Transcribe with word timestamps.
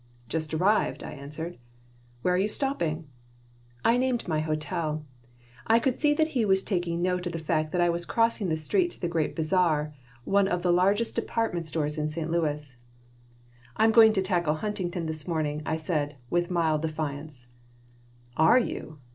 "Just 0.27 0.51
arrived," 0.51 1.03
I 1.03 1.11
answered 1.11 1.59
"Where 2.23 2.33
are 2.33 2.37
you 2.39 2.47
stopping?" 2.47 3.05
I 3.85 3.97
named 3.97 4.27
my 4.27 4.39
hotel. 4.39 5.05
I 5.67 5.77
could 5.77 5.99
see 5.99 6.15
that 6.15 6.29
he 6.29 6.43
was 6.43 6.63
taking 6.63 7.03
note 7.03 7.27
of 7.27 7.33
the 7.33 7.37
fact 7.37 7.71
that 7.71 7.81
I 7.81 7.89
was 7.91 8.03
crossing 8.05 8.49
the 8.49 8.57
street 8.57 8.89
to 8.93 8.99
the 8.99 9.07
Great 9.07 9.35
Bazar, 9.35 9.93
one 10.23 10.47
of 10.47 10.63
the 10.63 10.73
largest 10.73 11.15
department 11.15 11.67
stores 11.67 11.99
in 11.99 12.07
St. 12.07 12.31
Louis 12.31 12.75
"I 13.77 13.83
am 13.85 13.91
going 13.91 14.11
to 14.13 14.23
tackle 14.23 14.55
Huntington 14.55 15.05
this 15.05 15.27
morning," 15.27 15.61
I 15.67 15.75
said, 15.75 16.15
with 16.31 16.49
mild 16.49 16.81
defiance 16.81 17.49
"Are 18.35 18.57
you? 18.57 18.97